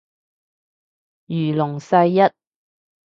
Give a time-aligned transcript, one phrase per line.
[1.27, 2.21] 如龍世一